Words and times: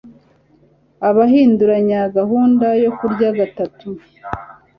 Abahinduranya 1.09 2.01
gahunda 2.17 2.67
yo 2.83 2.91
kurya 2.97 3.29
gatatu 3.39 3.87